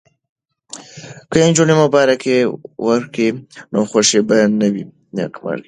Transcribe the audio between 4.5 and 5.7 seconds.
نه وي نیمګړې.